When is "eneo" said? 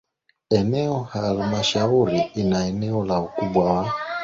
0.49-0.99, 2.67-3.05